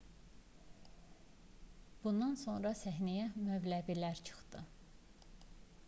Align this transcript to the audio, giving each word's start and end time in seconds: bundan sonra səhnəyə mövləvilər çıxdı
bundan 2.05 2.33
sonra 2.45 2.73
səhnəyə 2.81 3.29
mövləvilər 3.49 4.25
çıxdı 4.31 4.65